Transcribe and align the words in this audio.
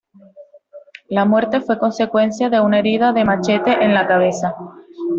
La 1.09 1.25
muerte 1.25 1.61
fue 1.61 1.77
consecuencia 1.77 2.49
de 2.49 2.59
una 2.59 2.79
herida 2.79 3.13
de 3.13 3.23
machete 3.23 3.71
en 3.71 3.93
la 3.93 4.07
cabeza. 4.07 4.55